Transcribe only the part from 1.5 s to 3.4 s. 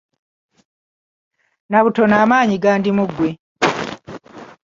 Nnabutono amaanyi gandi mu ggwe